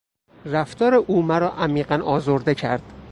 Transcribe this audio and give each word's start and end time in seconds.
رفتار 0.45 0.93
او 0.93 1.21
مرا 1.23 1.51
عمیقا 1.51 1.95
آزرده 1.97 2.55
کرد. 2.55 2.93